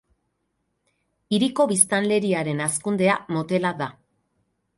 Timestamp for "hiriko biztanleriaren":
1.37-2.65